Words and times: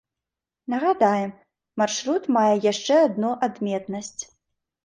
Нагадаем, 0.73 1.31
маршрут 1.81 2.23
мае 2.39 2.55
яшчэ 2.71 2.95
адну 3.09 3.31
адметнасць. 3.49 4.17